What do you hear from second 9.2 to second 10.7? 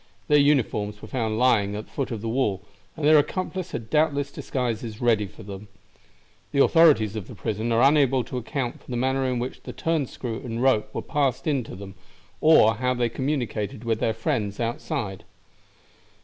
in which the turn screw and